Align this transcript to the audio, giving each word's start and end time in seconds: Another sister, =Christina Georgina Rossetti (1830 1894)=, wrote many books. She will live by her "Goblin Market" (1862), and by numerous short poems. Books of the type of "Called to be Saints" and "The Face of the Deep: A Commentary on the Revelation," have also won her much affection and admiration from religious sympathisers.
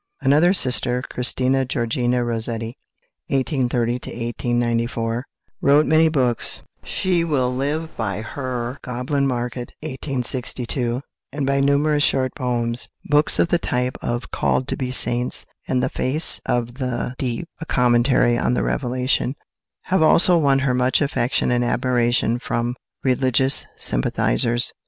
Another 0.21 0.51
sister, 0.51 1.03
=Christina 1.07 1.63
Georgina 1.63 2.23
Rossetti 2.25 2.75
(1830 3.27 3.99
1894)=, 4.89 5.21
wrote 5.61 5.85
many 5.85 6.09
books. 6.09 6.63
She 6.83 7.23
will 7.23 7.53
live 7.55 7.95
by 7.95 8.21
her 8.21 8.79
"Goblin 8.81 9.27
Market" 9.27 9.73
(1862), 9.81 11.03
and 11.31 11.45
by 11.45 11.59
numerous 11.59 12.01
short 12.01 12.33
poems. 12.33 12.89
Books 13.05 13.37
of 13.37 13.49
the 13.49 13.59
type 13.59 13.95
of 14.01 14.31
"Called 14.31 14.67
to 14.69 14.75
be 14.75 14.89
Saints" 14.89 15.45
and 15.67 15.83
"The 15.83 15.87
Face 15.89 16.41
of 16.47 16.79
the 16.79 17.13
Deep: 17.19 17.47
A 17.59 17.67
Commentary 17.67 18.39
on 18.39 18.55
the 18.55 18.63
Revelation," 18.63 19.35
have 19.85 20.01
also 20.01 20.35
won 20.35 20.57
her 20.65 20.73
much 20.73 20.99
affection 20.99 21.51
and 21.51 21.63
admiration 21.63 22.39
from 22.39 22.75
religious 23.03 23.67
sympathisers. 23.75 24.73